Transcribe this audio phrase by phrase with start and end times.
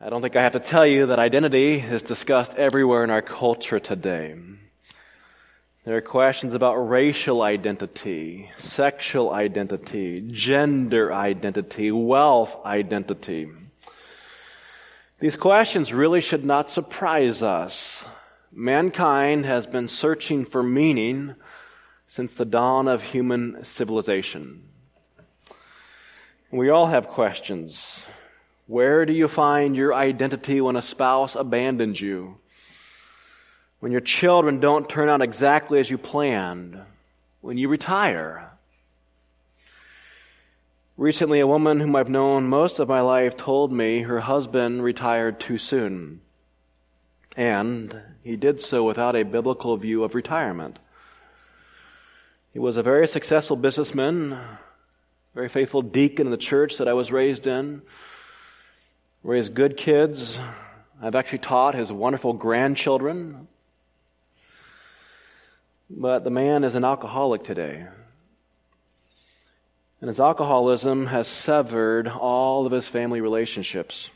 [0.00, 3.20] I don't think I have to tell you that identity is discussed everywhere in our
[3.20, 4.36] culture today.
[5.84, 13.48] There are questions about racial identity, sexual identity, gender identity, wealth identity.
[15.18, 18.04] These questions really should not surprise us.
[18.52, 21.34] Mankind has been searching for meaning
[22.06, 24.62] since the dawn of human civilization.
[26.52, 27.82] We all have questions.
[28.68, 32.36] Where do you find your identity when a spouse abandons you?
[33.80, 36.78] When your children don't turn out exactly as you planned?
[37.40, 38.50] When you retire?
[40.98, 45.40] Recently, a woman whom I've known most of my life told me her husband retired
[45.40, 46.20] too soon.
[47.38, 50.78] And he did so without a biblical view of retirement.
[52.52, 54.38] He was a very successful businessman,
[55.34, 57.80] very faithful deacon in the church that I was raised in
[59.28, 60.38] raised good kids.
[61.02, 63.46] I've actually taught his wonderful grandchildren.
[65.90, 67.86] But the man is an alcoholic today.
[70.00, 74.08] And his alcoholism has severed all of his family relationships.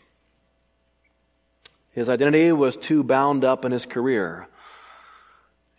[1.91, 4.49] His identity was too bound up in his career.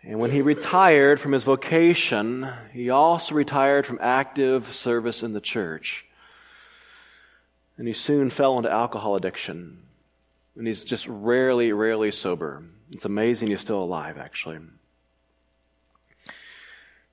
[0.03, 5.41] And when he retired from his vocation, he also retired from active service in the
[5.41, 6.05] church.
[7.77, 9.79] And he soon fell into alcohol addiction.
[10.55, 12.63] And he's just rarely, rarely sober.
[12.93, 14.59] It's amazing he's still alive, actually.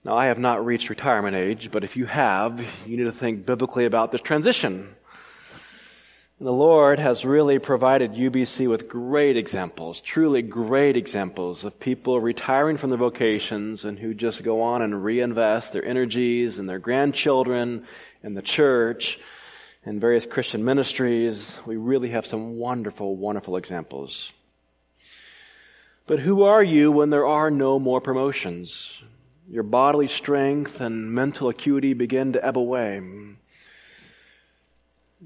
[0.05, 3.45] Now, I have not reached retirement age, but if you have, you need to think
[3.45, 4.95] biblically about this transition.
[6.39, 12.19] And the Lord has really provided UBC with great examples, truly great examples of people
[12.19, 16.79] retiring from their vocations and who just go on and reinvest their energies and their
[16.79, 17.85] grandchildren
[18.23, 19.19] and the church
[19.85, 21.59] and various Christian ministries.
[21.67, 24.33] We really have some wonderful, wonderful examples.
[26.07, 29.01] But who are you when there are no more promotions?
[29.49, 33.01] Your bodily strength and mental acuity begin to ebb away.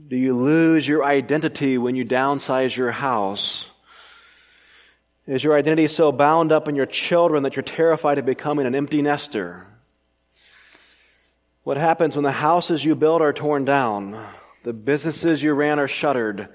[0.09, 3.67] Do you lose your identity when you downsize your house?
[5.27, 8.75] Is your identity so bound up in your children that you're terrified of becoming an
[8.75, 9.67] empty nester?
[11.63, 14.23] What happens when the houses you build are torn down?
[14.65, 16.49] The businesses you ran are shuttered.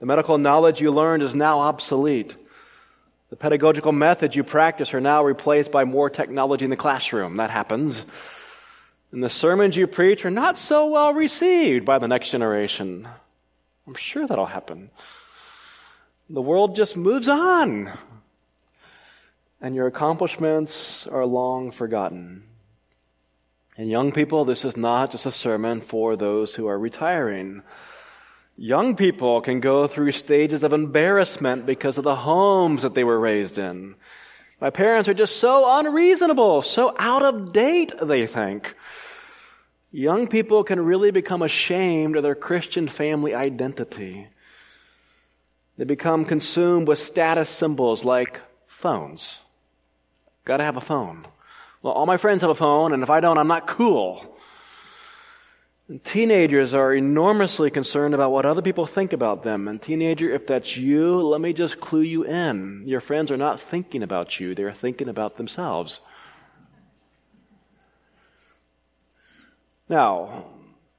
[0.00, 2.34] The medical knowledge you learned is now obsolete.
[3.28, 7.36] The pedagogical methods you practice are now replaced by more technology in the classroom.
[7.36, 8.02] That happens.
[9.12, 13.06] And the sermons you preach are not so well received by the next generation.
[13.86, 14.90] I'm sure that'll happen.
[16.30, 17.98] The world just moves on.
[19.60, 22.44] And your accomplishments are long forgotten.
[23.76, 27.62] And young people, this is not just a sermon for those who are retiring.
[28.56, 33.18] Young people can go through stages of embarrassment because of the homes that they were
[33.18, 33.94] raised in.
[34.60, 38.74] My parents are just so unreasonable, so out of date, they think.
[39.90, 44.28] Young people can really become ashamed of their Christian family identity.
[45.78, 49.38] They become consumed with status symbols like phones.
[50.44, 51.24] Gotta have a phone.
[51.82, 54.38] Well, all my friends have a phone, and if I don't, I'm not cool.
[55.88, 59.66] And teenagers are enormously concerned about what other people think about them.
[59.66, 62.84] And teenager, if that's you, let me just clue you in.
[62.86, 65.98] Your friends are not thinking about you, they're thinking about themselves.
[69.88, 70.44] Now,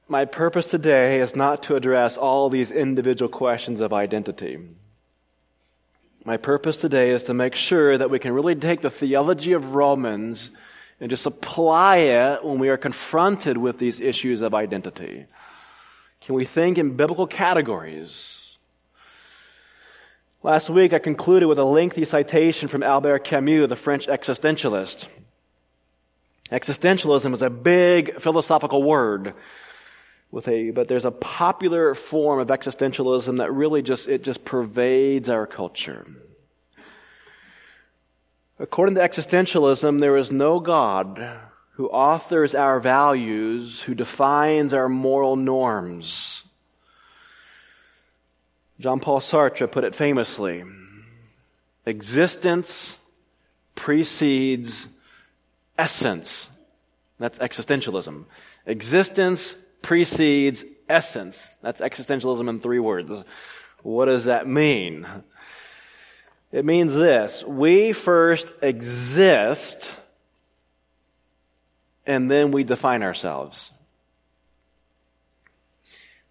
[0.06, 4.58] my purpose today is not to address all these individual questions of identity.
[6.26, 9.74] My purpose today is to make sure that we can really take the theology of
[9.74, 10.50] Romans
[11.00, 15.26] and just apply it when we are confronted with these issues of identity?
[16.20, 18.40] Can we think in biblical categories?
[20.42, 25.06] Last week, I concluded with a lengthy citation from Albert Camus, the French existentialist.
[26.52, 29.34] Existentialism is a big philosophical word
[30.30, 35.28] with a, but there's a popular form of existentialism that really just, it just pervades
[35.28, 36.04] our culture.
[38.58, 41.40] According to existentialism, there is no God
[41.72, 46.42] who authors our values, who defines our moral norms.
[48.78, 50.64] Jean Paul Sartre put it famously
[51.86, 52.94] existence
[53.74, 54.86] precedes
[55.76, 56.48] essence.
[57.18, 58.24] That's existentialism.
[58.66, 61.54] Existence precedes essence.
[61.62, 63.10] That's existentialism in three words.
[63.82, 65.06] What does that mean?
[66.54, 69.90] It means this we first exist,
[72.06, 73.72] and then we define ourselves.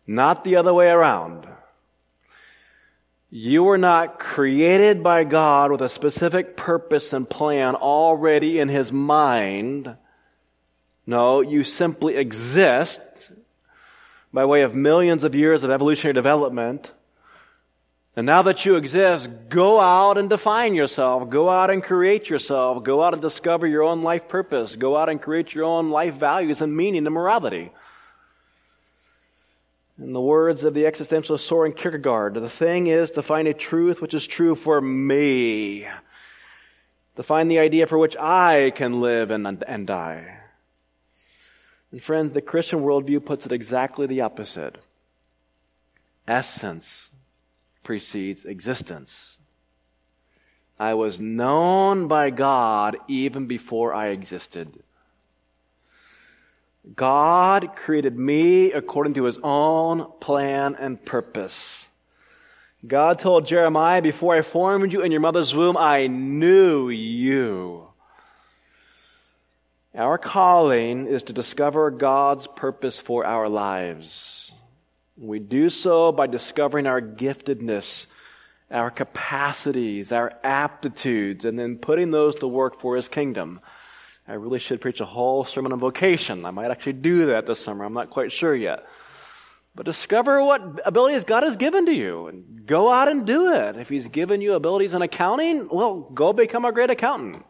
[0.08, 1.46] Not the other way around.
[3.32, 8.94] You were not created by God with a specific purpose and plan already in His
[8.94, 9.94] mind.
[11.06, 13.02] No, you simply exist
[14.32, 16.90] by way of millions of years of evolutionary development.
[18.16, 21.30] And now that you exist, go out and define yourself.
[21.30, 22.84] Go out and create yourself.
[22.84, 24.76] Go out and discover your own life purpose.
[24.76, 27.72] Go out and create your own life values and meaning and morality.
[29.98, 34.00] In the words of the existentialist Soren Kierkegaard, the thing is to find a truth
[34.00, 35.88] which is true for me.
[37.16, 40.38] To find the idea for which I can live and, and die.
[41.92, 44.78] And friends, the Christian worldview puts it exactly the opposite.
[46.28, 47.10] Essence
[47.84, 49.38] precedes existence.
[50.80, 54.84] I was known by God even before I existed.
[56.96, 61.86] God created me according to his own plan and purpose.
[62.86, 67.88] God told Jeremiah, before I formed you in your mother's womb, I knew you.
[69.96, 74.52] Our calling is to discover God's purpose for our lives.
[75.16, 78.06] We do so by discovering our giftedness,
[78.72, 83.60] our capacities, our aptitudes, and then putting those to work for His kingdom.
[84.28, 86.46] I really should preach a whole sermon on vocation.
[86.46, 87.86] I might actually do that this summer.
[87.86, 88.86] I'm not quite sure yet.
[89.76, 93.76] But discover what abilities God has given to you and go out and do it.
[93.76, 97.44] If He's given you abilities in accounting, well, go become a great accountant.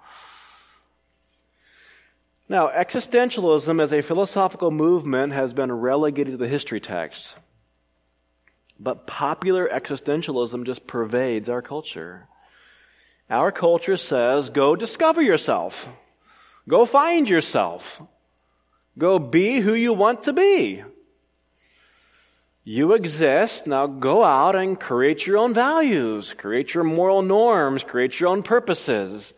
[2.50, 7.34] Now, existentialism as a philosophical movement has been relegated to the history text.
[8.84, 12.28] But popular existentialism just pervades our culture.
[13.30, 15.88] Our culture says, go discover yourself.
[16.68, 18.02] Go find yourself.
[18.98, 20.84] Go be who you want to be.
[22.66, 28.20] You exist, now go out and create your own values, create your moral norms, create
[28.20, 29.34] your own purposes.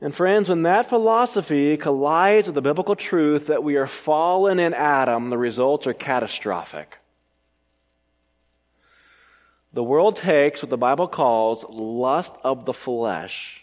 [0.00, 4.74] And friends, when that philosophy collides with the biblical truth that we are fallen in
[4.74, 6.98] Adam, the results are catastrophic.
[9.76, 13.62] The world takes what the Bible calls lust of the flesh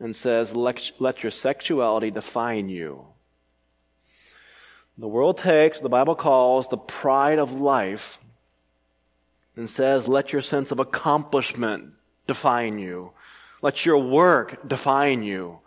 [0.00, 3.04] and says, let, let your sexuality define you.
[4.98, 8.18] The world takes what the Bible calls the pride of life
[9.54, 11.92] and says, let your sense of accomplishment
[12.26, 13.12] define you.
[13.62, 15.60] Let your work define you.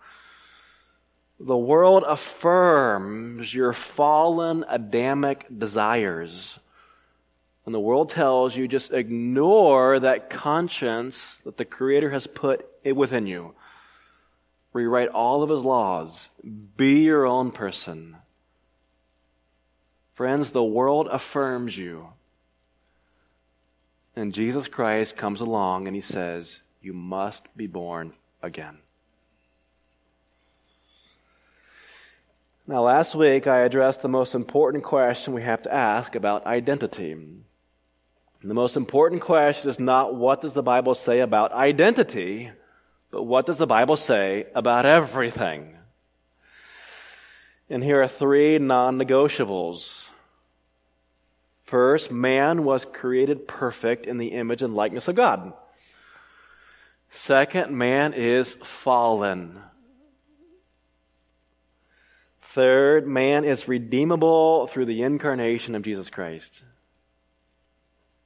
[1.39, 6.59] The world affirms your fallen Adamic desires.
[7.65, 13.25] And the world tells you just ignore that conscience that the Creator has put within
[13.25, 13.55] you
[14.75, 16.29] rewrite all of his laws,
[16.75, 18.17] be your own person.
[20.15, 22.09] Friends, the world affirms you.
[24.17, 28.77] And Jesus Christ comes along and he says, You must be born again.
[32.67, 37.15] Now, last week I addressed the most important question we have to ask about identity.
[38.45, 42.51] And the most important question is not what does the Bible say about identity,
[43.09, 45.75] but what does the Bible say about everything?
[47.71, 50.05] And here are three non negotiables.
[51.63, 55.51] First, man was created perfect in the image and likeness of God.
[57.13, 59.59] Second, man is fallen.
[62.43, 66.63] Third, man is redeemable through the incarnation of Jesus Christ.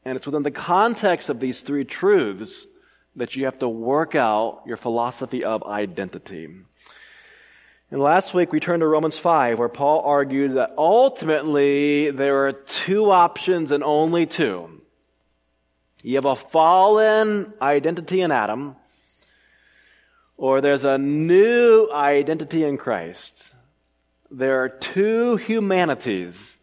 [0.09, 2.65] And it's within the context of these three truths
[3.15, 6.49] that you have to work out your philosophy of identity.
[7.91, 12.53] And last week we turned to Romans 5 where Paul argued that ultimately there are
[12.53, 14.81] two options and only two.
[16.01, 18.77] You have a fallen identity in Adam
[20.37, 23.35] or there's a new identity in Christ.
[24.31, 26.57] There are two humanities.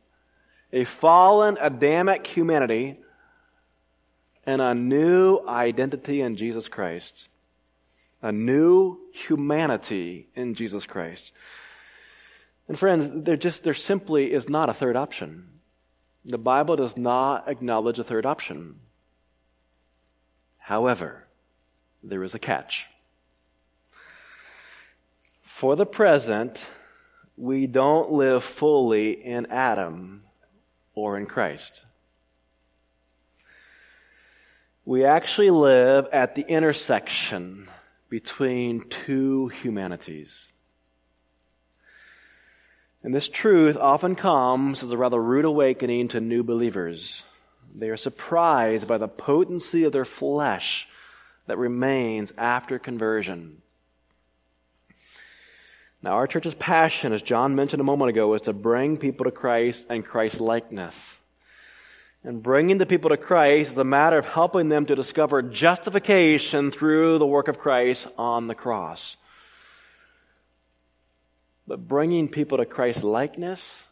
[0.73, 2.99] A fallen Adamic humanity
[4.47, 7.27] and a new identity in Jesus Christ.
[8.23, 11.33] A new humanity in Jesus Christ.
[12.69, 15.49] And friends, there just, there simply is not a third option.
[16.25, 18.77] The Bible does not acknowledge a third option.
[20.59, 21.25] However,
[22.03, 22.87] there is a catch.
[25.43, 26.61] For the present,
[27.37, 30.23] we don't live fully in Adam
[30.95, 31.83] or in Christ
[34.87, 37.69] we actually live at the intersection
[38.09, 40.33] between two humanities.
[43.03, 47.25] And this truth often comes as a rather rude awakening to new believers.
[47.75, 50.89] They are surprised by the potency of their flesh
[51.47, 53.61] that remains after conversion.
[56.01, 59.33] Now, our church's passion, as John mentioned a moment ago, is to bring people to
[59.33, 60.97] Christ and Christ likeness.
[62.25, 66.71] And bringing the people to Christ is a matter of helping them to discover justification
[66.71, 69.17] through the work of Christ on the cross.
[71.67, 73.85] But bringing people to Christ's likeness,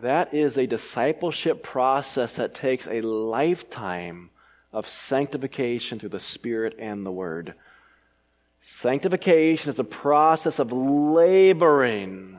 [0.00, 4.30] that is a discipleship process that takes a lifetime
[4.72, 7.54] of sanctification through the Spirit and the Word.
[8.62, 12.36] Sanctification is a process of laboring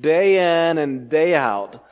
[0.00, 1.84] day in and day out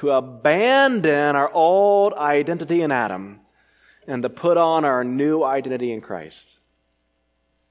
[0.00, 3.40] to abandon our old identity in Adam
[4.06, 6.46] and to put on our new identity in Christ.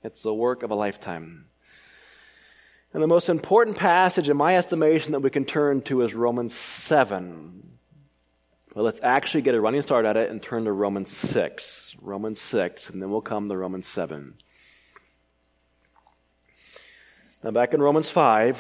[0.04, 1.46] It's the work of a lifetime.
[2.94, 6.54] And the most important passage, in my estimation, that we can turn to is Romans
[6.54, 7.78] 7.
[8.76, 11.96] Well, let's actually get a running start at it and turn to Romans 6.
[12.00, 14.36] Romans 6, and then we'll come to Romans 7.
[17.44, 18.60] Now, back in Romans 5,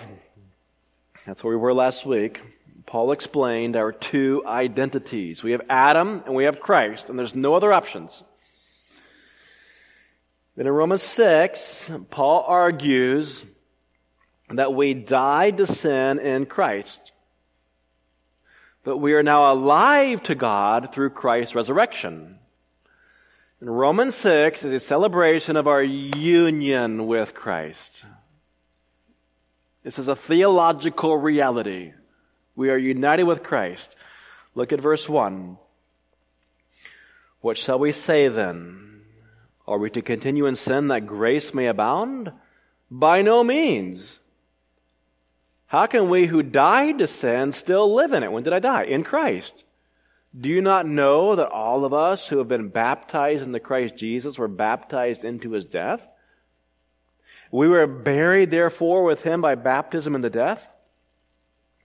[1.28, 2.42] that's where we were last week,
[2.90, 5.44] Paul explained our two identities.
[5.44, 8.24] We have Adam and we have Christ, and there's no other options.
[10.56, 13.46] Then in Romans 6, Paul argues
[14.50, 17.12] that we died to sin in Christ.
[18.84, 22.40] But we are now alive to God through Christ's resurrection.
[23.62, 28.04] And Romans 6 is a celebration of our union with Christ.
[29.84, 31.94] This is a theological reality.
[32.60, 33.90] We are united with Christ.
[34.54, 35.58] Look at verse 1.
[37.40, 39.00] What shall we say then?
[39.66, 42.34] Are we to continue in sin that grace may abound?
[42.92, 44.20] By no means.
[45.68, 48.32] How can we who died to sin still live in it?
[48.34, 48.84] When did I die?
[48.84, 49.64] In Christ.
[50.38, 54.38] Do you not know that all of us who have been baptized into Christ Jesus
[54.38, 56.06] were baptized into his death?
[57.54, 60.68] We were buried, therefore, with him by baptism into death,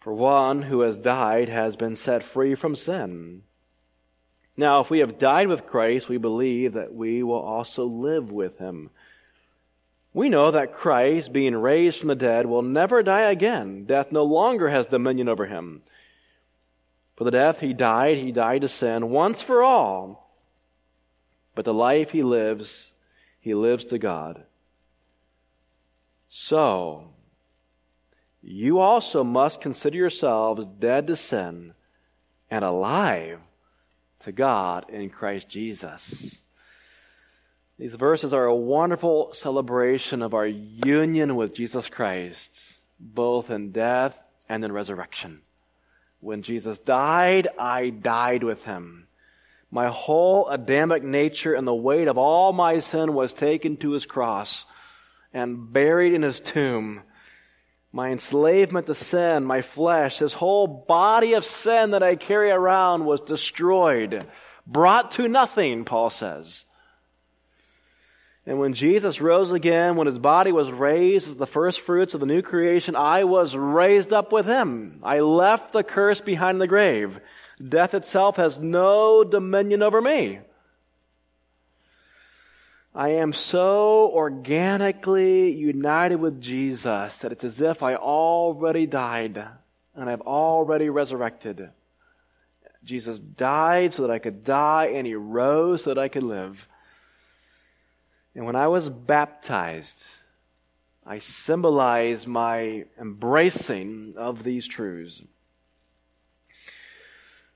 [0.00, 3.42] For one who has died has been set free from sin.
[4.56, 8.58] Now, if we have died with Christ, we believe that we will also live with
[8.58, 8.90] him.
[10.12, 13.84] We know that Christ, being raised from the dead, will never die again.
[13.84, 15.82] Death no longer has dominion over him.
[17.16, 20.34] For the death he died, he died to sin once for all.
[21.54, 22.90] But the life he lives,
[23.40, 24.44] he lives to God.
[26.28, 27.10] So,
[28.42, 31.74] you also must consider yourselves dead to sin
[32.50, 33.38] and alive
[34.24, 36.36] to God in Christ Jesus.
[37.78, 42.50] These verses are a wonderful celebration of our union with Jesus Christ,
[42.98, 44.18] both in death
[44.48, 45.40] and in resurrection.
[46.20, 49.06] When Jesus died, I died with him.
[49.70, 54.04] My whole Adamic nature and the weight of all my sin was taken to his
[54.04, 54.64] cross
[55.32, 57.02] and buried in his tomb.
[57.92, 63.04] My enslavement to sin, my flesh, this whole body of sin that I carry around
[63.04, 64.26] was destroyed,
[64.66, 66.64] brought to nothing, Paul says.
[68.46, 72.20] And when Jesus rose again, when his body was raised as the first fruits of
[72.20, 75.00] the new creation, I was raised up with him.
[75.02, 77.20] I left the curse behind the grave.
[77.68, 80.40] Death itself has no dominion over me.
[82.94, 89.46] I am so organically united with Jesus that it's as if I already died
[89.94, 91.70] and I've already resurrected.
[92.82, 96.66] Jesus died so that I could die and he rose so that I could live.
[98.34, 100.02] And when I was baptized,
[101.06, 105.22] I symbolized my embracing of these truths.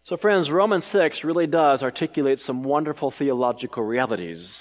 [0.04, 4.60] So, friends, Romans 6 really does articulate some wonderful theological realities.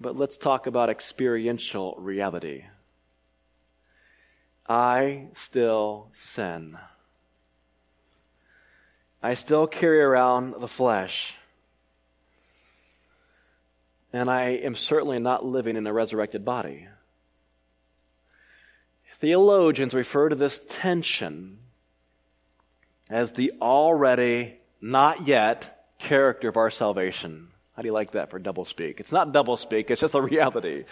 [0.00, 2.64] But let's talk about experiential reality.
[4.68, 6.78] I still sin.
[9.22, 11.34] I still carry around the flesh
[14.12, 16.88] and I am certainly not living in a resurrected body.
[19.20, 21.58] Theologians refer to this tension
[23.10, 27.48] as the already not yet character of our salvation.
[27.78, 28.98] How do you like that for doublespeak?
[28.98, 30.78] It's not doublespeak, it's just a reality.
[30.78, 30.86] It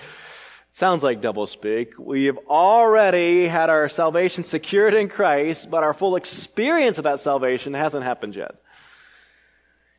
[0.71, 1.99] sounds like doublespeak.
[1.99, 7.19] We have already had our salvation secured in Christ, but our full experience of that
[7.19, 8.55] salvation hasn't happened yet.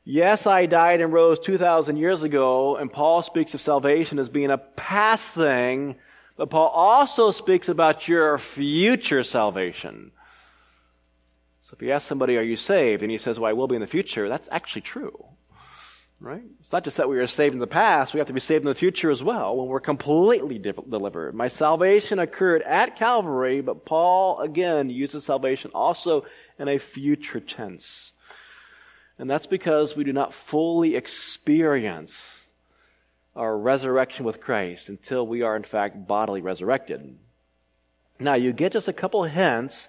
[0.06, 4.50] Yes, I died and rose 2,000 years ago, and Paul speaks of salvation as being
[4.50, 5.96] a past thing,
[6.38, 10.13] but Paul also speaks about your future salvation.
[11.63, 13.01] So if you ask somebody, are you saved?
[13.01, 15.25] And he says, well, I will be in the future, that's actually true.
[16.19, 16.43] Right?
[16.59, 18.63] It's not just that we are saved in the past, we have to be saved
[18.63, 21.36] in the future as well when we're completely de- delivered.
[21.36, 26.25] My salvation occurred at Calvary, but Paul again uses salvation also
[26.57, 28.13] in a future tense.
[29.19, 32.45] And that's because we do not fully experience
[33.36, 37.17] our resurrection with Christ until we are in fact bodily resurrected.
[38.19, 39.88] Now you get just a couple hints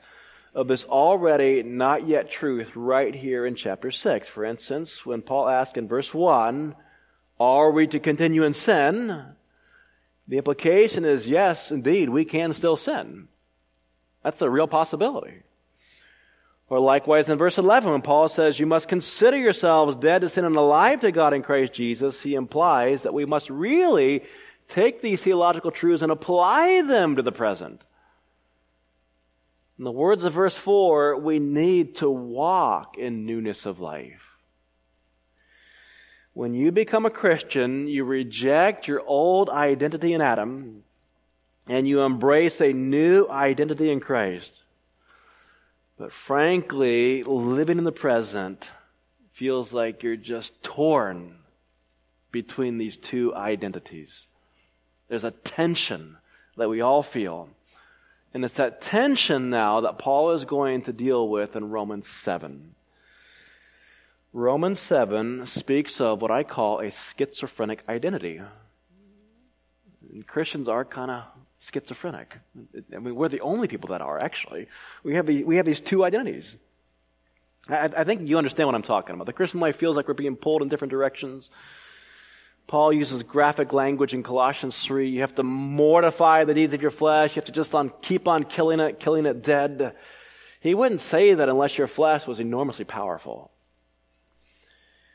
[0.59, 4.29] of this already not yet truth right here in chapter 6.
[4.29, 6.75] For instance, when Paul asks in verse 1,
[7.39, 9.25] Are we to continue in sin?
[10.27, 13.29] The implication is yes, indeed, we can still sin.
[14.25, 15.43] That's a real possibility.
[16.69, 20.45] Or likewise in verse 11, when Paul says, You must consider yourselves dead to sin
[20.45, 24.25] and alive to God in Christ Jesus, he implies that we must really
[24.67, 27.85] take these theological truths and apply them to the present.
[29.79, 34.23] In the words of verse 4, we need to walk in newness of life.
[36.33, 40.83] When you become a Christian, you reject your old identity in Adam
[41.69, 44.53] and you embrace a new identity in Christ.
[45.97, 48.65] But frankly, living in the present
[49.33, 51.37] feels like you're just torn
[52.33, 54.27] between these two identities.
[55.09, 56.17] There's a tension
[56.57, 57.49] that we all feel.
[58.39, 62.73] And it's that tension now that Paul is going to deal with in Romans 7.
[64.33, 68.41] Romans 7 speaks of what I call a schizophrenic identity.
[70.13, 71.25] And Christians are kind of
[71.59, 72.39] schizophrenic.
[72.95, 74.69] I mean, we're the only people that are, actually.
[75.03, 76.55] We have, the, we have these two identities.
[77.69, 79.27] I, I think you understand what I'm talking about.
[79.27, 81.51] The Christian life feels like we're being pulled in different directions.
[82.69, 85.09] Paul uses graphic language in Colossians 3.
[85.09, 87.35] You have to mortify the deeds of your flesh.
[87.35, 89.97] You have to just on, keep on killing it, killing it dead.
[90.61, 93.51] He wouldn't say that unless your flesh was enormously powerful.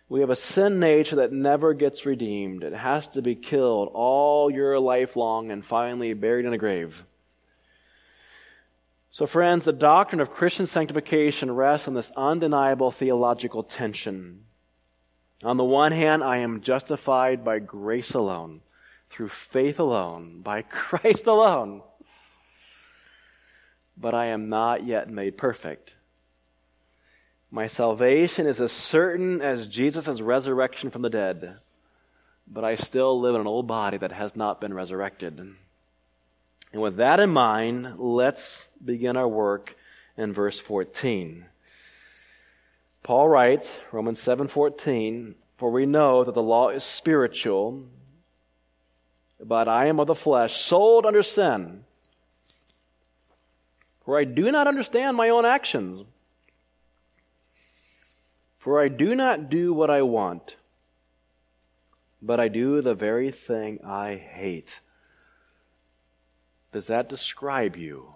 [0.09, 2.63] We have a sin nature that never gets redeemed.
[2.63, 7.05] It has to be killed all your life long and finally buried in a grave.
[9.11, 14.42] So, friends, the doctrine of Christian sanctification rests on this undeniable theological tension.
[15.43, 18.61] On the one hand, I am justified by grace alone,
[19.09, 21.81] through faith alone, by Christ alone.
[23.97, 25.93] But I am not yet made perfect.
[27.51, 31.57] My salvation is as certain as Jesus' resurrection from the dead,
[32.47, 35.39] but I still live in an old body that has not been resurrected.
[35.39, 39.75] And with that in mind, let's begin our work
[40.17, 41.45] in verse 14.
[43.03, 47.85] Paul writes, Romans 7:14, "For we know that the law is spiritual,
[49.41, 51.85] but I am of the flesh, sold under sin.
[54.05, 56.05] For I do not understand my own actions.
[58.57, 60.55] For I do not do what I want,
[62.21, 64.79] but I do the very thing I hate."
[66.71, 68.15] Does that describe you?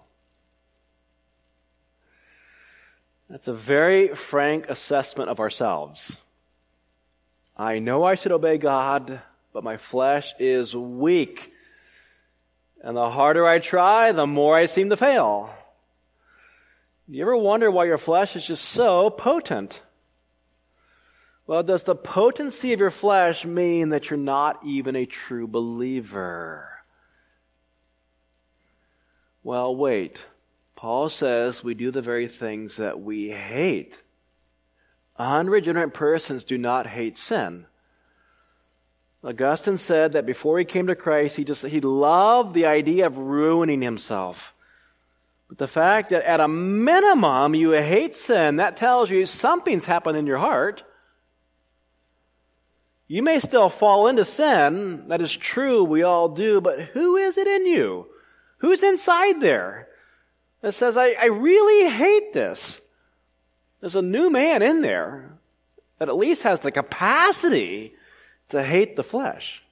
[3.28, 6.16] That's a very frank assessment of ourselves.
[7.56, 9.20] I know I should obey God,
[9.52, 11.52] but my flesh is weak.
[12.82, 15.52] And the harder I try, the more I seem to fail.
[17.06, 19.80] You ever wonder why your flesh is just so potent?
[21.46, 26.68] Well, does the potency of your flesh mean that you're not even a true believer?
[29.42, 30.18] Well, wait.
[30.78, 33.96] Paul says we do the very things that we hate.
[35.16, 37.66] Unregenerate persons do not hate sin.
[39.24, 43.18] Augustine said that before he came to Christ, he just he loved the idea of
[43.18, 44.54] ruining himself.
[45.48, 50.16] But the fact that at a minimum you hate sin, that tells you something's happened
[50.16, 50.84] in your heart.
[53.08, 55.08] You may still fall into sin.
[55.08, 58.06] That is true, we all do, but who is it in you?
[58.58, 59.87] Who's inside there?
[60.60, 62.80] That says, I, I really hate this.
[63.80, 65.32] There's a new man in there
[65.98, 67.94] that at least has the capacity
[68.50, 69.62] to hate the flesh.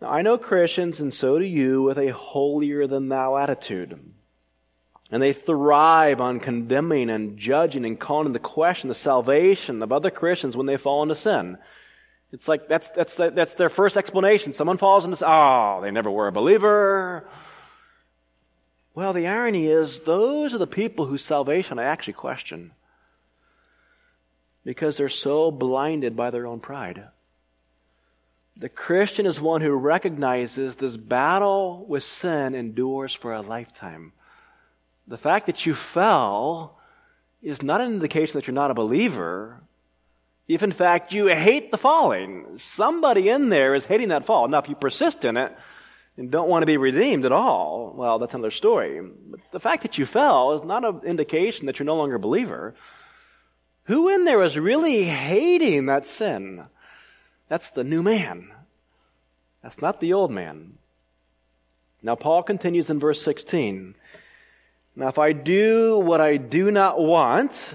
[0.00, 3.98] Now, I know Christians, and so do you, with a holier than thou attitude.
[5.10, 10.10] And they thrive on condemning and judging and calling into question the salvation of other
[10.10, 11.58] Christians when they fall into sin.
[12.30, 14.52] It's like that's, that's, that's their first explanation.
[14.52, 15.28] Someone falls into sin.
[15.28, 17.26] Oh, they never were a believer.
[18.98, 22.72] Well, the irony is, those are the people whose salvation I actually question.
[24.64, 27.04] Because they're so blinded by their own pride.
[28.56, 34.14] The Christian is one who recognizes this battle with sin endures for a lifetime.
[35.06, 36.76] The fact that you fell
[37.40, 39.60] is not an indication that you're not a believer.
[40.48, 44.48] If in fact you hate the falling, somebody in there is hating that fall.
[44.48, 45.56] Now, if you persist in it
[46.18, 49.00] and don't want to be redeemed at all, well, that's another story.
[49.00, 52.20] But the fact that you fell is not an indication that you're no longer a
[52.20, 52.74] believer.
[53.84, 56.64] Who in there is really hating that sin?
[57.48, 58.50] That's the new man.
[59.62, 60.74] That's not the old man.
[62.02, 63.94] Now, Paul continues in verse 16.
[64.96, 67.74] Now, if I do what I do not want,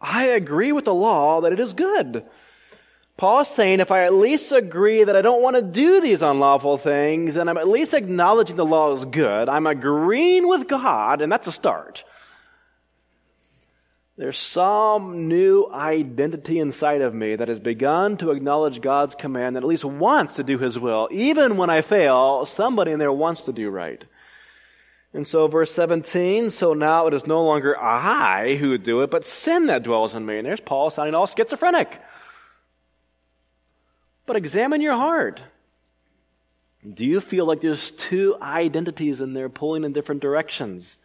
[0.00, 2.24] I agree with the law that it is good.
[3.18, 6.78] Paul's saying if I at least agree that I don't want to do these unlawful
[6.78, 11.30] things, and I'm at least acknowledging the law is good, I'm agreeing with God, and
[11.30, 12.04] that's a start.
[14.16, 19.64] There's some new identity inside of me that has begun to acknowledge God's command and
[19.64, 21.08] at least wants to do His will.
[21.10, 24.02] Even when I fail, somebody in there wants to do right.
[25.12, 29.26] And so verse 17, so now it is no longer I who do it, but
[29.26, 30.38] sin that dwells in me.
[30.38, 32.00] And there's Paul sounding all schizophrenic.
[34.28, 35.40] But examine your heart.
[36.86, 40.96] Do you feel like there's two identities in there pulling in different directions?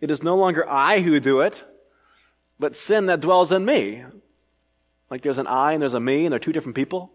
[0.00, 1.60] It is no longer I who do it,
[2.60, 4.04] but sin that dwells in me.
[5.10, 7.10] Like there's an I and there's a me and they're two different people.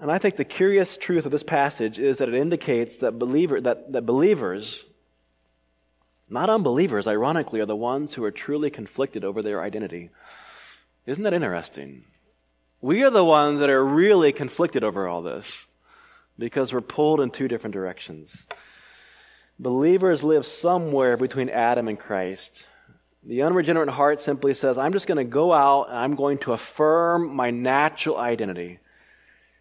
[0.00, 3.60] And I think the curious truth of this passage is that it indicates that, believer,
[3.60, 4.82] that, that believers,
[6.30, 10.08] not unbelievers, ironically, are the ones who are truly conflicted over their identity.
[11.06, 12.04] Isn't that interesting?
[12.80, 15.50] We are the ones that are really conflicted over all this
[16.38, 18.30] because we're pulled in two different directions.
[19.58, 22.64] Believers live somewhere between Adam and Christ.
[23.24, 26.52] The unregenerate heart simply says, I'm just going to go out and I'm going to
[26.52, 28.80] affirm my natural identity.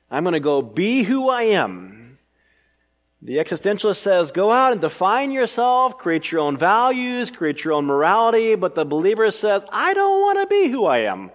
[0.10, 2.01] I'm going to go be who I am.
[3.22, 7.86] The existentialist says, go out and define yourself, create your own values, create your own
[7.86, 11.32] morality, but the believer says, I don't want to be who I am.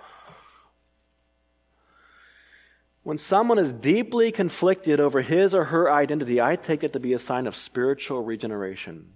[3.04, 7.12] When someone is deeply conflicted over his or her identity, I take it to be
[7.12, 9.12] a sign of spiritual regeneration.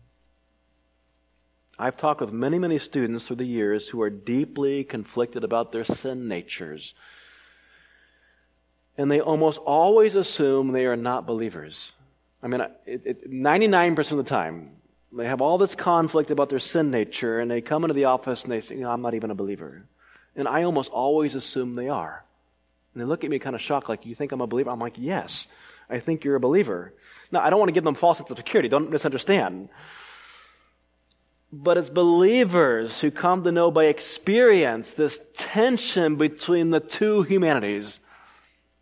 [1.77, 5.85] I've talked with many, many students through the years who are deeply conflicted about their
[5.85, 6.95] sin natures
[9.01, 11.93] and they almost always assume they are not believers.
[12.42, 14.70] I mean, it, it, 99% of the time,
[15.12, 18.44] they have all this conflict about their sin nature, and they come into the office
[18.44, 19.85] and they say, you know, I'm not even a believer.
[20.37, 22.24] And I almost always assume they are.
[22.94, 24.70] And they look at me kind of shocked, like, you think I'm a believer?
[24.70, 25.46] I'm like, yes,
[25.88, 26.94] I think you're a believer.
[27.31, 28.68] Now, I don't want to give them false sense of security.
[28.68, 29.68] Don't misunderstand.
[31.53, 37.98] But it's believers who come to know by experience this tension between the two humanities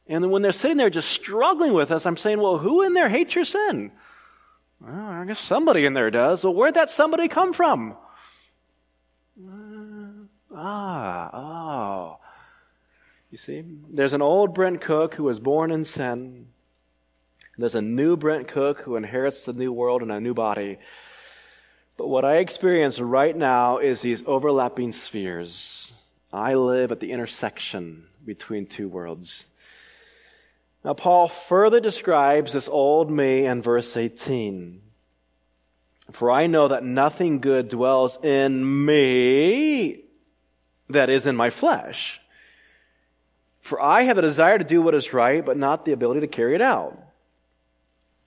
[0.09, 2.95] and then when they're sitting there just struggling with us, I'm saying, well, who in
[2.95, 3.93] there hates your sin?
[4.81, 6.45] Well, I guess somebody in there does.
[6.45, 7.95] Well, where'd that somebody come from?
[9.41, 12.19] Uh, ah, oh.
[13.31, 16.47] You see, there's an old Brent Cook who was born in sin.
[17.59, 20.79] There's a new Brent Cook who inherits the new world and a new body.
[21.99, 25.91] But what I experience right now is these overlapping spheres.
[26.33, 29.45] I live at the intersection between two worlds.
[30.85, 34.81] Now, Paul further describes this old me in verse 18.
[36.13, 40.05] For I know that nothing good dwells in me
[40.89, 42.21] that is in my flesh.
[43.61, 46.29] For I have a desire to do what is right, but not the ability to
[46.29, 46.97] carry it out.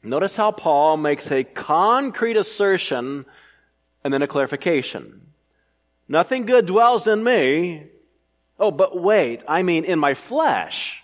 [0.03, 3.25] Notice how Paul makes a concrete assertion
[4.03, 5.21] and then a clarification.
[6.07, 7.87] Nothing good dwells in me.
[8.59, 11.00] Oh, but wait, I mean in my flesh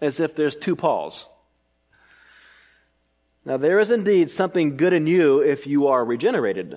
[0.00, 1.26] as if there's two Pauls.
[3.44, 6.76] Now, there is indeed something good in you if you are regenerated.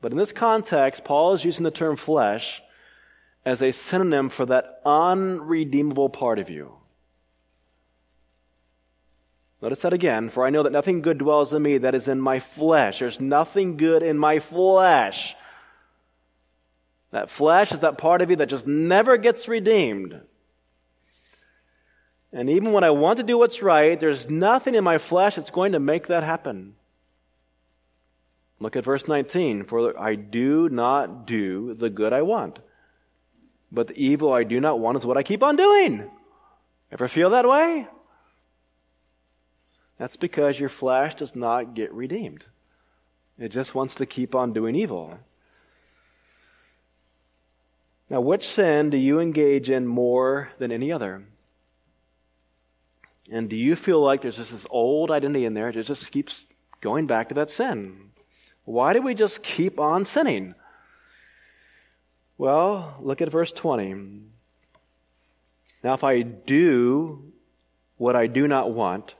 [0.00, 2.62] But in this context, Paul is using the term flesh
[3.44, 6.72] as a synonym for that unredeemable part of you.
[9.62, 10.30] Notice that again.
[10.30, 13.00] For I know that nothing good dwells in me that is in my flesh.
[13.00, 15.36] There's nothing good in my flesh.
[17.10, 20.20] That flesh is that part of you that just never gets redeemed.
[22.32, 25.50] And even when I want to do what's right, there's nothing in my flesh that's
[25.50, 26.74] going to make that happen.
[28.60, 29.64] Look at verse 19.
[29.64, 32.58] For I do not do the good I want,
[33.72, 36.08] but the evil I do not want is what I keep on doing.
[36.92, 37.88] Ever feel that way?
[39.98, 42.44] That's because your flesh does not get redeemed.
[43.38, 45.18] It just wants to keep on doing evil.
[48.08, 51.22] Now, which sin do you engage in more than any other?
[53.30, 56.44] And do you feel like there's just this old identity in there It just keeps
[56.80, 58.10] going back to that sin?
[58.64, 60.54] Why do we just keep on sinning?
[62.36, 63.94] Well, look at verse 20.
[65.82, 67.32] Now, if I do
[67.96, 69.14] what I do not want,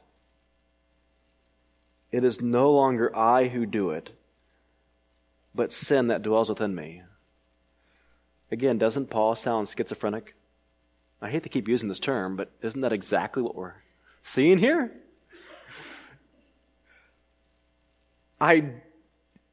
[2.10, 4.10] it is no longer I who do it,
[5.54, 7.02] but sin that dwells within me.
[8.50, 10.34] Again, doesn't Paul sound schizophrenic?
[11.22, 13.74] I hate to keep using this term, but isn't that exactly what we're
[14.22, 14.92] seeing here?
[18.40, 18.70] I,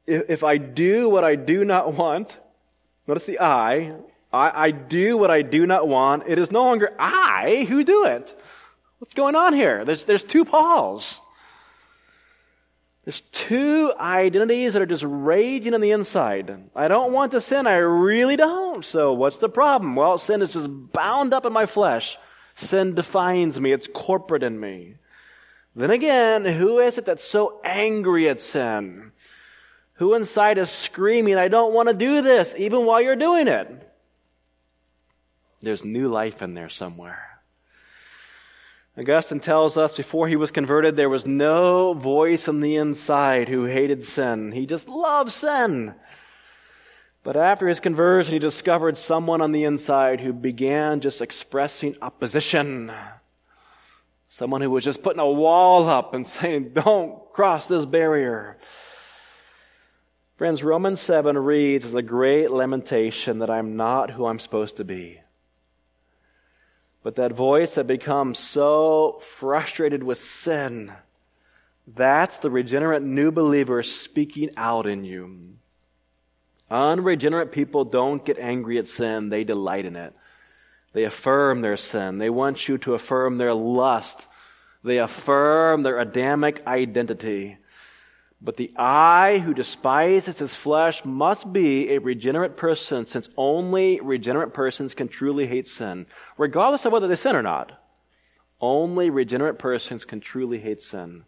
[0.06, 2.36] if I do what I do not want,
[3.06, 3.92] notice the I,
[4.32, 8.06] I, I do what I do not want, it is no longer I who do
[8.06, 8.38] it.
[8.98, 9.84] What's going on here?
[9.84, 11.20] There's, there's two Pauls.
[13.04, 16.54] There's two identities that are just raging on the inside.
[16.76, 17.66] I don't want to sin.
[17.66, 18.84] I really don't.
[18.84, 19.96] So what's the problem?
[19.96, 22.18] Well, sin is just bound up in my flesh.
[22.58, 23.72] Sin defines me.
[23.72, 24.96] It's corporate in me.
[25.76, 29.12] Then again, who is it that's so angry at sin?
[29.94, 33.68] Who inside is screaming, I don't want to do this, even while you're doing it?
[35.62, 37.24] There's new life in there somewhere.
[38.98, 43.64] Augustine tells us before he was converted, there was no voice on the inside who
[43.66, 44.50] hated sin.
[44.50, 45.94] He just loved sin.
[47.22, 52.92] But after his conversion, he discovered someone on the inside who began just expressing opposition.
[54.28, 58.58] Someone who was just putting a wall up and saying, Don't cross this barrier.
[60.36, 64.84] Friends, Romans 7 reads as a great lamentation that I'm not who I'm supposed to
[64.84, 65.20] be.
[67.02, 70.92] But that voice that becomes so frustrated with sin,
[71.86, 75.57] that's the regenerate new believer speaking out in you.
[76.70, 80.14] Unregenerate people don't get angry at sin, they delight in it.
[80.92, 82.18] They affirm their sin.
[82.18, 84.26] They want you to affirm their lust.
[84.82, 87.58] They affirm their Adamic identity.
[88.40, 94.54] But the I who despises his flesh must be a regenerate person, since only regenerate
[94.54, 97.72] persons can truly hate sin, regardless of whether they sin or not.
[98.60, 101.24] Only regenerate persons can truly hate sin.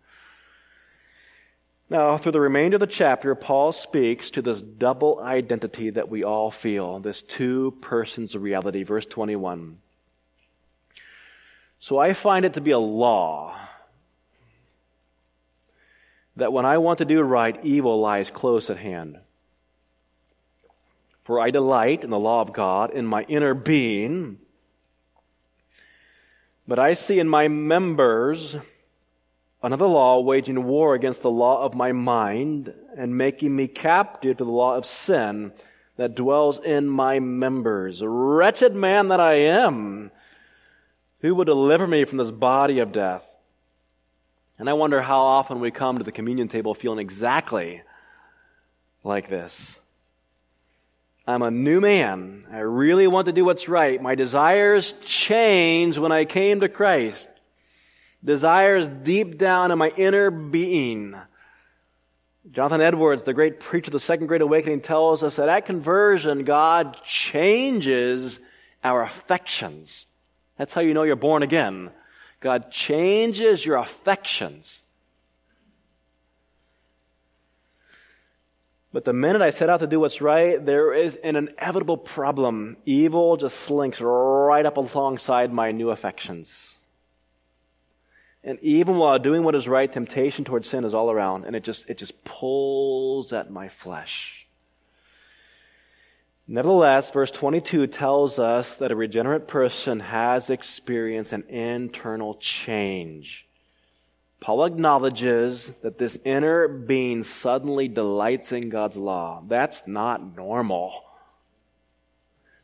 [1.90, 6.22] Now, through the remainder of the chapter, Paul speaks to this double identity that we
[6.22, 8.84] all feel, this two persons reality.
[8.84, 9.78] Verse 21.
[11.80, 13.56] So I find it to be a law
[16.36, 19.18] that when I want to do right, evil lies close at hand.
[21.24, 24.38] For I delight in the law of God in my inner being,
[26.68, 28.56] but I see in my members
[29.62, 34.44] another law waging war against the law of my mind and making me captive to
[34.44, 35.52] the law of sin
[35.96, 38.02] that dwells in my members.
[38.02, 40.10] Wretched man that I am,
[41.20, 43.22] who will deliver me from this body of death?
[44.58, 47.82] And I wonder how often we come to the communion table feeling exactly
[49.04, 49.76] like this.
[51.26, 52.44] I'm a new man.
[52.50, 54.00] I really want to do what's right.
[54.02, 57.28] My desires changed when I came to Christ.
[58.24, 61.14] Desires deep down in my inner being.
[62.50, 66.44] Jonathan Edwards, the great preacher of the Second Great Awakening, tells us that at conversion,
[66.44, 68.38] God changes
[68.82, 70.06] our affections.
[70.56, 71.90] That's how you know you're born again.
[72.40, 74.80] God changes your affections.
[78.92, 82.76] But the minute I set out to do what's right, there is an inevitable problem.
[82.84, 86.76] Evil just slinks right up alongside my new affections.
[88.42, 91.62] And even while doing what is right, temptation towards sin is all around, and it
[91.62, 94.46] just, it just pulls at my flesh.
[96.48, 103.46] Nevertheless, verse 22 tells us that a regenerate person has experienced an internal change.
[104.40, 109.44] Paul acknowledges that this inner being suddenly delights in God's law.
[109.46, 111.04] That's not normal.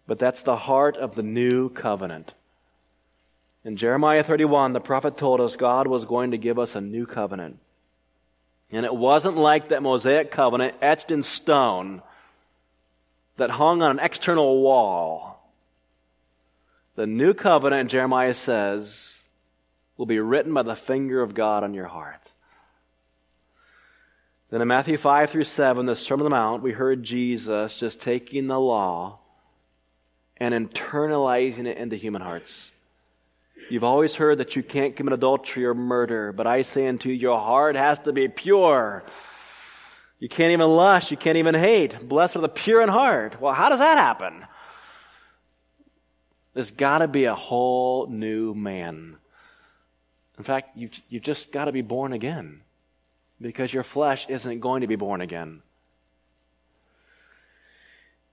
[0.06, 2.32] But that's the heart of the new covenant.
[3.66, 7.05] In Jeremiah 31, the prophet told us God was going to give us a new
[7.05, 7.59] covenant.
[8.70, 12.00] And it wasn't like that Mosaic covenant etched in stone
[13.38, 15.50] that hung on an external wall.
[16.94, 18.96] The new covenant, Jeremiah says,
[19.96, 22.22] will be written by the finger of God on your heart.
[24.48, 28.00] Then in Matthew 5 through 7, the Sermon on the Mount, we heard Jesus just
[28.00, 29.18] taking the law
[30.37, 32.70] and internalizing it into human hearts.
[33.71, 37.14] You've always heard that you can't commit adultery or murder, but I say unto you,
[37.14, 39.03] your heart has to be pure.
[40.19, 42.09] You can't even lust, you can't even hate.
[42.09, 43.40] Blessed are the pure in heart.
[43.40, 44.47] Well, how does that happen?
[46.55, 49.16] There's got to be a whole new man.
[50.38, 52.62] In fact, you, you've just got to be born again
[53.40, 55.62] because your flesh isn't going to be born again.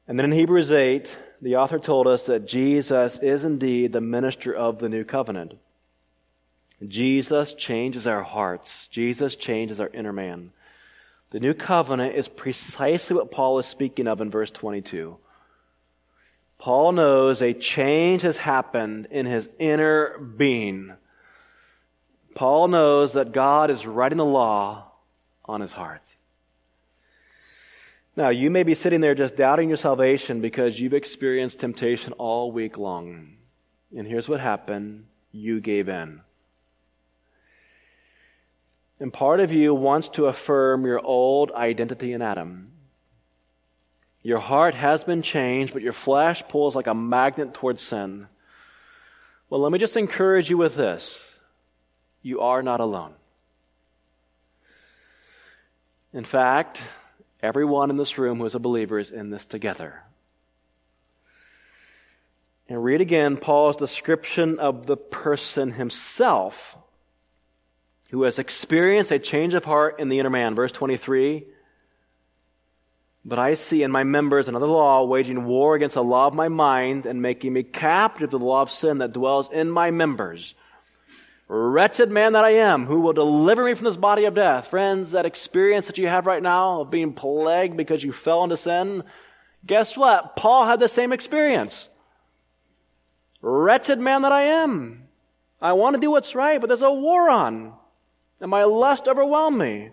[0.07, 1.09] And then in Hebrews 8,
[1.43, 5.53] the author told us that Jesus is indeed the minister of the new covenant.
[6.87, 8.87] Jesus changes our hearts.
[8.87, 10.53] Jesus changes our inner man.
[11.31, 15.17] The new covenant is precisely what Paul is speaking of in verse 22.
[16.59, 20.93] Paul knows a change has happened in his inner being.
[22.35, 24.85] Paul knows that God is writing the law
[25.43, 26.01] on his heart.
[28.15, 32.51] Now, you may be sitting there just doubting your salvation because you've experienced temptation all
[32.51, 33.37] week long.
[33.95, 36.21] And here's what happened you gave in.
[38.99, 42.71] And part of you wants to affirm your old identity in Adam.
[44.21, 48.27] Your heart has been changed, but your flesh pulls like a magnet towards sin.
[49.49, 51.17] Well, let me just encourage you with this
[52.21, 53.13] you are not alone.
[56.13, 56.79] In fact,
[57.43, 60.01] everyone in this room who is a believer is in this together.
[62.69, 66.77] And read again Paul's description of the person himself
[68.09, 70.55] who has experienced a change of heart in the inner man.
[70.55, 71.45] Verse 23
[73.25, 76.47] But I see in my members another law waging war against the law of my
[76.47, 80.55] mind and making me captive to the law of sin that dwells in my members.
[81.47, 84.69] Wretched man that I am, who will deliver me from this body of death?
[84.69, 88.57] Friends, that experience that you have right now of being plagued because you fell into
[88.57, 89.03] sin,
[89.65, 90.35] guess what?
[90.35, 91.87] Paul had the same experience.
[93.41, 95.07] Wretched man that I am.
[95.61, 97.73] I want to do what's right, but there's a war on.
[98.39, 99.89] And my lust overwhelmed me.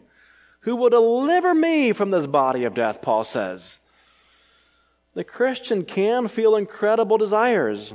[0.60, 3.78] Who will deliver me from this body of death, Paul says.
[5.14, 7.92] The Christian can feel incredible desires.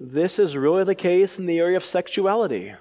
[0.00, 2.74] This is really the case in the area of sexuality.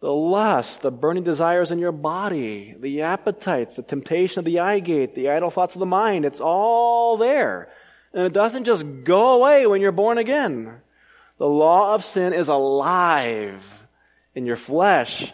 [0.00, 4.80] The lust, the burning desires in your body, the appetites, the temptation of the eye
[4.80, 7.68] gate, the idle thoughts of the mind, it's all there.
[8.12, 10.80] And it doesn't just go away when you're born again.
[11.38, 13.62] The law of sin is alive
[14.34, 15.32] in your flesh.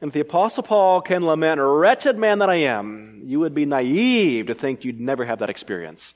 [0.00, 3.64] And if the apostle Paul can lament, wretched man that I am, you would be
[3.64, 6.14] naive to think you'd never have that experience.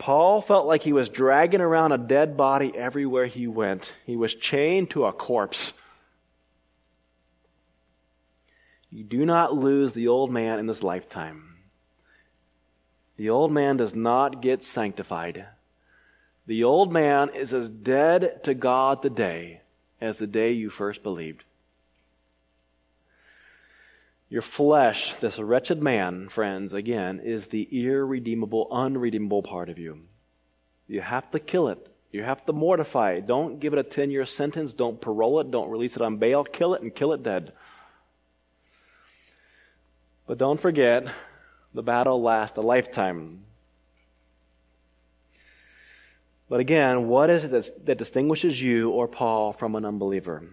[0.00, 3.92] Paul felt like he was dragging around a dead body everywhere he went.
[4.06, 5.74] He was chained to a corpse.
[8.90, 11.58] You do not lose the old man in this lifetime.
[13.18, 15.44] The old man does not get sanctified.
[16.46, 19.60] The old man is as dead to God today
[20.00, 21.44] as the day you first believed.
[24.30, 30.02] Your flesh, this wretched man, friends, again, is the irredeemable, unredeemable part of you.
[30.86, 31.84] You have to kill it.
[32.12, 33.26] You have to mortify it.
[33.26, 34.72] Don't give it a 10 year sentence.
[34.72, 35.50] Don't parole it.
[35.50, 36.44] Don't release it on bail.
[36.44, 37.52] Kill it and kill it dead.
[40.28, 41.06] But don't forget,
[41.74, 43.42] the battle lasts a lifetime.
[46.48, 50.44] But again, what is it that distinguishes you or Paul from an unbeliever?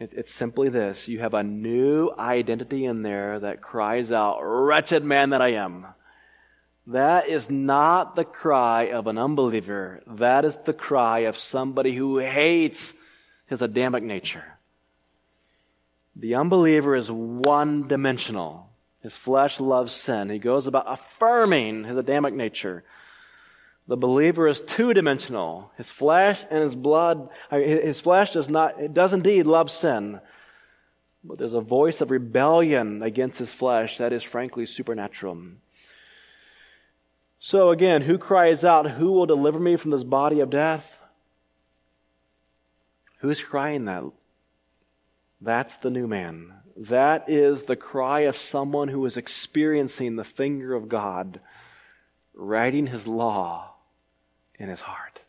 [0.00, 5.04] It, it's simply this you have a new identity in there that cries out, Wretched
[5.04, 5.86] man that I am.
[6.86, 10.02] That is not the cry of an unbeliever.
[10.06, 12.94] That is the cry of somebody who hates
[13.46, 14.58] his Adamic nature.
[16.16, 18.70] The unbeliever is one dimensional.
[19.02, 20.30] His flesh loves sin.
[20.30, 22.84] He goes about affirming his Adamic nature.
[23.90, 25.72] The believer is two dimensional.
[25.76, 30.20] His flesh and his blood, uh, his flesh does not, it does indeed love sin.
[31.24, 35.42] But there's a voice of rebellion against his flesh that is frankly supernatural.
[37.40, 40.88] So again, who cries out, Who will deliver me from this body of death?
[43.18, 44.04] Who's crying that?
[45.40, 46.52] That's the new man.
[46.76, 51.40] That is the cry of someone who is experiencing the finger of God
[52.34, 53.70] writing his law
[54.60, 55.20] in his heart.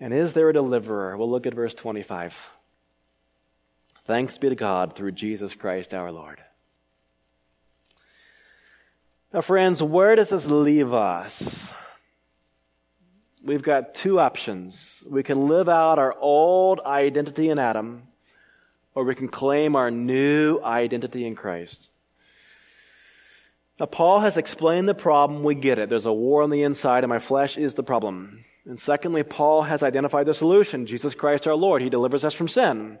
[0.00, 1.16] And is there a deliverer?
[1.16, 2.34] We'll look at verse 25.
[4.06, 6.42] Thanks be to God through Jesus Christ our Lord.
[9.32, 11.70] Now, friends, where does this leave us?
[13.42, 15.02] we've got two options.
[15.06, 18.02] We can live out our old identity in Adam,
[18.94, 21.88] or we can claim our new identity in Christ.
[23.80, 25.42] Now, Paul has explained the problem.
[25.42, 25.88] We get it.
[25.88, 28.44] There's a war on the inside, and my flesh is the problem.
[28.66, 31.80] And secondly, Paul has identified the solution Jesus Christ our Lord.
[31.80, 32.98] He delivers us from sin.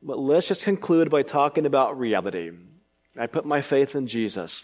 [0.00, 2.52] But let's just conclude by talking about reality.
[3.18, 4.62] I put my faith in Jesus.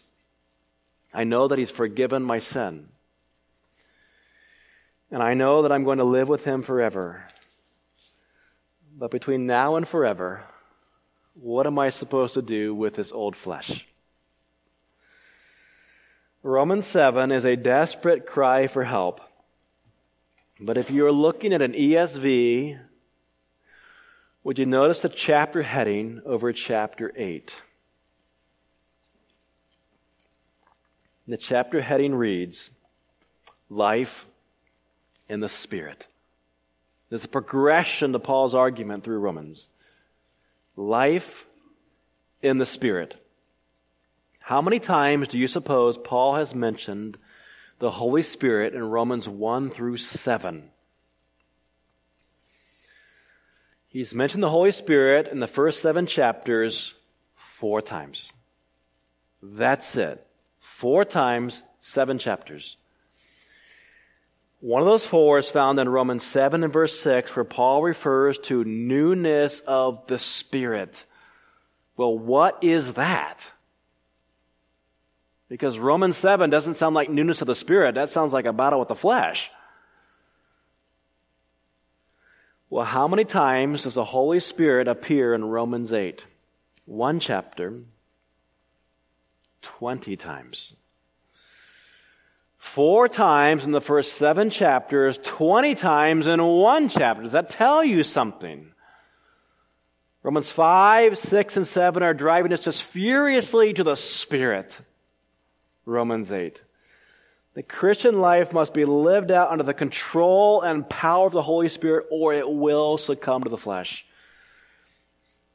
[1.12, 2.88] I know that He's forgiven my sin.
[5.11, 7.24] And I know that I'm going to live with Him forever.
[8.96, 10.44] But between now and forever,
[11.34, 13.84] what am I supposed to do with this old flesh?
[16.43, 19.20] Romans 7 is a desperate cry for help.
[20.61, 22.78] But if you're looking at an ESV,
[24.45, 27.53] would you notice the chapter heading over chapter 8?
[31.28, 32.70] The chapter heading reads
[33.68, 34.26] Life
[35.28, 36.07] in the Spirit.
[37.11, 39.66] There's a progression to Paul's argument through Romans.
[40.76, 41.47] Life
[42.43, 43.16] in the Spirit.
[44.47, 47.18] How many times do you suppose Paul has mentioned
[47.80, 50.70] the Holy Spirit in Romans 1 through 7?
[53.88, 56.94] He's mentioned the Holy Spirit in the first seven chapters
[57.59, 58.30] four times.
[59.42, 60.24] That's it.
[60.61, 62.76] Four times, seven chapters.
[64.61, 68.38] One of those four is found in Romans 7 and verse 6, where Paul refers
[68.44, 71.05] to newness of the Spirit.
[71.97, 73.40] Well, what is that?
[75.49, 77.94] Because Romans 7 doesn't sound like newness of the Spirit.
[77.94, 79.51] That sounds like a battle with the flesh.
[82.68, 86.24] Well, how many times does the Holy Spirit appear in Romans 8?
[86.84, 87.74] One chapter,
[89.62, 90.72] 20 times.
[92.59, 97.22] Four times in the first seven chapters, 20 times in one chapter.
[97.22, 98.72] Does that tell you something?
[100.24, 104.76] Romans 5, 6, and 7 are driving us just furiously to the Spirit.
[105.87, 106.61] Romans 8.
[107.55, 111.70] The Christian life must be lived out under the control and power of the Holy
[111.70, 114.05] Spirit, or it will succumb to the flesh.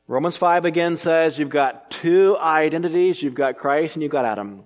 [0.08, 3.22] Romans 5 again says you've got two identities.
[3.22, 4.64] You've got Christ and you've got Adam.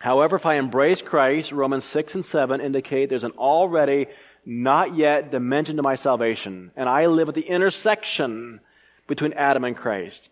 [0.00, 4.06] However, if I embrace Christ, Romans 6 and 7 indicate there's an already
[4.44, 6.70] not yet dimension to my salvation.
[6.76, 8.60] And I live at the intersection
[9.06, 10.28] between Adam and Christ.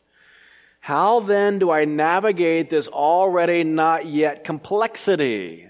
[0.86, 5.68] How then do I navigate this already not yet complexity?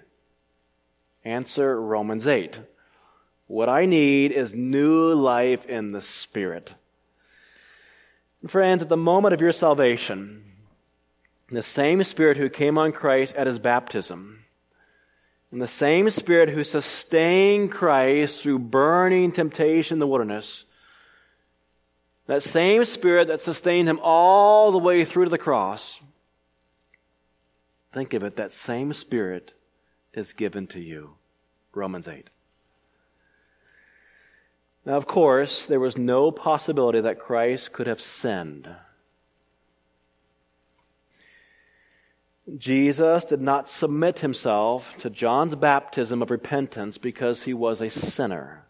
[1.25, 2.59] Answer Romans 8.
[3.47, 6.75] What I need is new life in the Spirit.
[8.47, 10.45] Friends, at the moment of your salvation,
[11.51, 14.45] the same Spirit who came on Christ at his baptism,
[15.51, 20.66] and the same Spirit who sustained Christ through burning temptation in the wilderness,
[22.27, 26.01] that same Spirit that sustained him all the way through to the cross,
[27.93, 29.53] think of it, that same Spirit
[30.12, 31.14] is given to you.
[31.72, 32.29] Romans 8.
[34.85, 38.68] Now, of course, there was no possibility that Christ could have sinned.
[42.57, 48.66] Jesus did not submit himself to John's baptism of repentance because he was a sinner.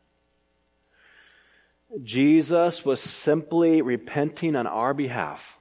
[2.03, 5.59] Jesus was simply repenting on our behalf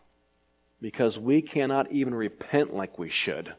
[0.82, 3.54] because we cannot even repent like we should.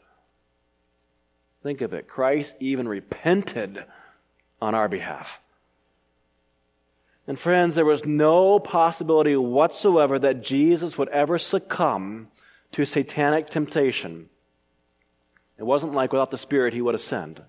[1.62, 2.09] Think of it.
[2.09, 3.85] Christ even repented
[4.61, 5.41] on our behalf.
[7.27, 12.29] And friends, there was no possibility whatsoever that Jesus would ever succumb
[12.73, 14.29] to satanic temptation.
[15.59, 17.43] It wasn't like without the Spirit he would ascend.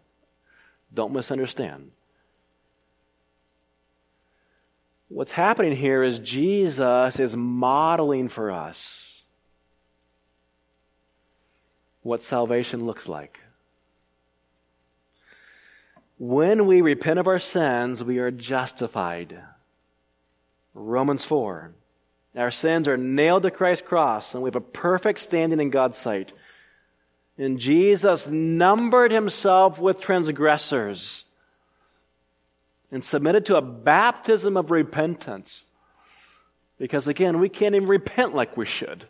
[0.93, 1.91] Don't misunderstand.
[5.10, 9.03] What's happening here is Jesus is modeling for us
[12.03, 13.39] what salvation looks like.
[16.20, 19.39] When we repent of our sins, we are justified.
[20.74, 21.72] Romans 4.
[22.36, 25.97] Our sins are nailed to Christ's cross, and we have a perfect standing in God's
[25.97, 26.32] sight.
[27.38, 31.24] And Jesus numbered himself with transgressors
[32.91, 35.63] and submitted to a baptism of repentance.
[36.77, 39.05] Because again, we can't even repent like we should.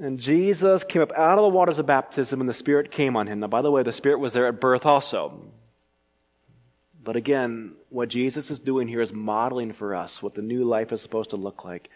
[0.00, 3.26] And Jesus came up out of the waters of baptism and the Spirit came on
[3.26, 3.40] him.
[3.40, 5.42] Now, by the way, the Spirit was there at birth also.
[7.02, 10.92] But again, what Jesus is doing here is modeling for us what the new life
[10.92, 11.90] is supposed to look like.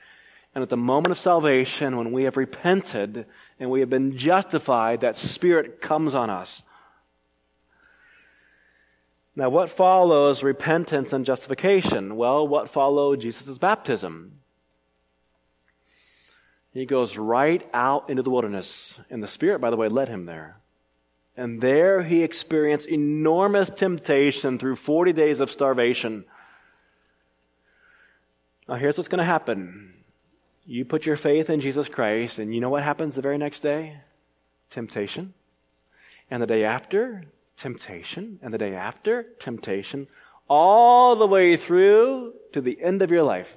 [0.55, 3.27] And at the moment of salvation, when we have repented
[3.59, 6.63] and we have been justified, that Spirit comes on us
[9.37, 12.17] Now, what follows repentance and justification?
[12.17, 14.41] Well, what followed Jesus' baptism?
[16.73, 18.95] He goes right out into the wilderness.
[19.11, 20.59] And the Spirit, by the way, led him there.
[21.37, 26.25] And there he experienced enormous temptation through 40 days of starvation.
[28.69, 29.91] Now, here's what's going to happen
[30.67, 33.61] you put your faith in Jesus Christ, and you know what happens the very next
[33.61, 33.99] day?
[34.71, 35.35] Temptation.
[36.31, 37.25] And the day after,
[37.57, 38.39] temptation.
[38.43, 40.09] And the day after, temptation.
[40.49, 43.57] All the way through to the end of your life.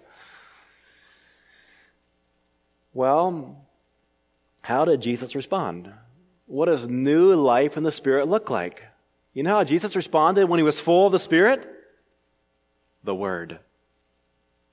[2.94, 3.66] Well,
[4.62, 5.92] how did Jesus respond?
[6.46, 8.82] What does new life in the Spirit look like?
[9.34, 11.68] You know how Jesus responded when he was full of the Spirit?
[13.04, 13.60] The Word.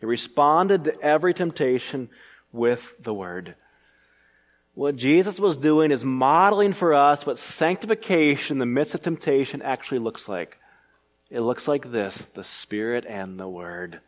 [0.01, 2.09] He responded to every temptation
[2.53, 3.57] with the Word.
[4.75, 9.63] What Jesus was doing is modeling for us what sanctification in the midst of temptation
[9.63, 10.59] actually looks like.
[11.31, 14.01] It looks like this the Spirit and the Word.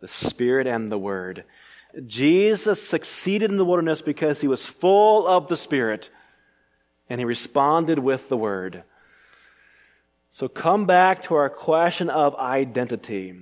[0.00, 1.44] The Spirit and the Word.
[2.06, 6.10] Jesus succeeded in the wilderness because he was full of the Spirit
[7.08, 8.82] and he responded with the Word.
[10.30, 13.34] So come back to our question of identity.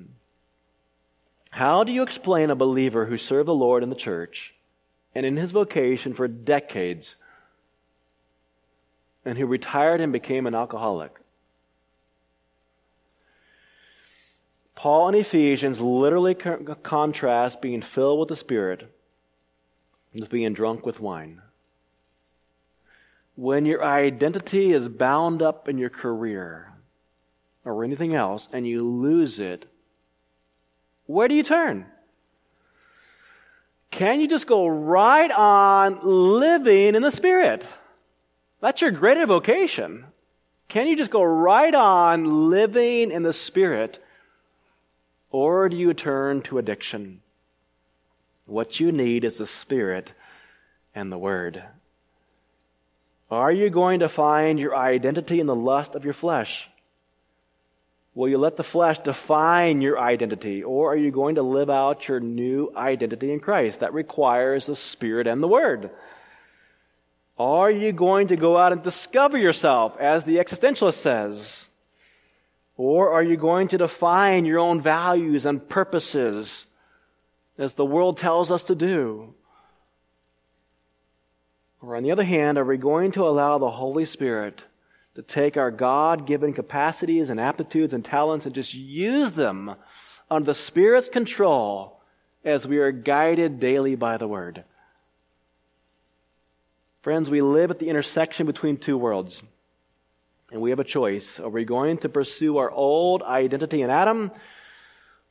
[1.50, 4.53] How do you explain a believer who served the Lord in the church
[5.14, 7.14] and in his vocation for decades
[9.24, 11.12] and who retired and became an alcoholic?
[14.74, 18.90] Paul in Ephesians literally contrasts being filled with the Spirit
[20.14, 21.40] with being drunk with wine.
[23.36, 26.72] When your identity is bound up in your career
[27.64, 29.64] or anything else and you lose it,
[31.06, 31.86] where do you turn?
[33.94, 37.64] Can you just go right on living in the Spirit?
[38.60, 40.06] That's your greater vocation.
[40.68, 44.02] Can you just go right on living in the Spirit?
[45.30, 47.20] Or do you turn to addiction?
[48.46, 50.10] What you need is the Spirit
[50.92, 51.62] and the Word.
[53.30, 56.68] Are you going to find your identity in the lust of your flesh?
[58.14, 62.06] Will you let the flesh define your identity, or are you going to live out
[62.06, 63.80] your new identity in Christ?
[63.80, 65.90] That requires the Spirit and the Word.
[67.36, 71.64] Are you going to go out and discover yourself, as the existentialist says?
[72.76, 76.66] Or are you going to define your own values and purposes,
[77.58, 79.34] as the world tells us to do?
[81.82, 84.62] Or on the other hand, are we going to allow the Holy Spirit
[85.14, 89.74] to take our God given capacities and aptitudes and talents and just use them
[90.30, 92.00] under the Spirit's control
[92.44, 94.64] as we are guided daily by the Word.
[97.02, 99.40] Friends, we live at the intersection between two worlds.
[100.50, 101.40] And we have a choice.
[101.40, 104.30] Are we going to pursue our old identity in Adam?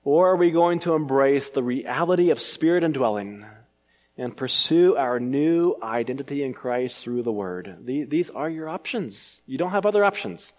[0.04, 3.46] Or are we going to embrace the reality of spirit indwelling
[4.18, 7.78] and pursue our new identity in Christ through the Word.
[7.84, 9.38] These are your options.
[9.45, 10.53] You don't have other options.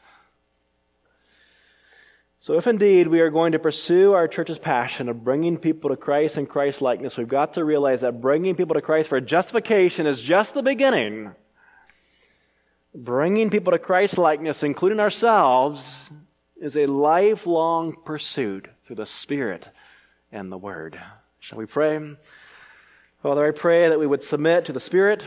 [2.40, 5.96] So, if indeed we are going to pursue our church's passion of bringing people to
[5.96, 10.07] Christ and Christ likeness, we've got to realize that bringing people to Christ for justification
[10.07, 11.30] is just the beginning.
[12.94, 15.82] Bringing people to Christ likeness, including ourselves,
[16.61, 19.66] is a lifelong pursuit through the Spirit
[20.30, 21.00] and the Word.
[21.40, 21.98] Shall we pray?
[23.25, 25.25] Father, I pray that we would submit to the Spirit.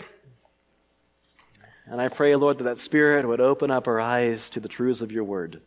[1.88, 5.02] And I pray, Lord, that that Spirit would open up our eyes to the truths
[5.02, 5.62] of your word.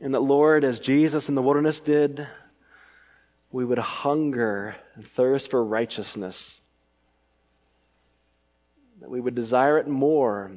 [0.00, 2.28] And that, Lord, as Jesus in the wilderness did,
[3.50, 6.54] we would hunger and thirst for righteousness.
[9.00, 10.52] That we would desire it more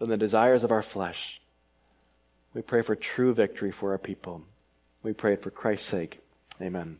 [0.00, 1.40] than the desires of our flesh.
[2.52, 4.42] We pray for true victory for our people.
[5.06, 6.18] We pray it for Christ's sake.
[6.60, 6.98] Amen.